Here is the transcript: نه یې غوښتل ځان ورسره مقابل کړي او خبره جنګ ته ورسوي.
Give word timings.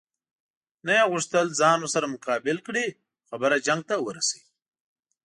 نه 0.85 0.91
یې 0.97 1.03
غوښتل 1.11 1.45
ځان 1.59 1.77
ورسره 1.79 2.11
مقابل 2.13 2.57
کړي 2.67 2.87
او 2.93 2.97
خبره 3.29 3.63
جنګ 3.67 3.81
ته 3.89 3.95
ورسوي. 4.05 4.43